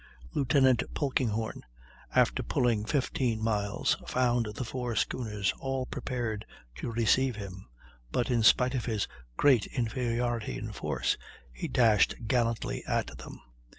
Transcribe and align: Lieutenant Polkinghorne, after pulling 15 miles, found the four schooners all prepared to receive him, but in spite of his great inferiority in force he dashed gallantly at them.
Lieutenant 0.33 0.81
Polkinghorne, 0.95 1.63
after 2.15 2.41
pulling 2.41 2.85
15 2.85 3.39
miles, 3.39 3.97
found 4.07 4.47
the 4.55 4.63
four 4.63 4.95
schooners 4.95 5.53
all 5.59 5.85
prepared 5.85 6.43
to 6.77 6.91
receive 6.91 7.35
him, 7.35 7.67
but 8.11 8.31
in 8.31 8.41
spite 8.41 8.73
of 8.73 8.85
his 8.85 9.07
great 9.37 9.67
inferiority 9.67 10.57
in 10.57 10.71
force 10.71 11.17
he 11.53 11.67
dashed 11.67 12.15
gallantly 12.27 12.83
at 12.87 13.15
them. 13.19 13.41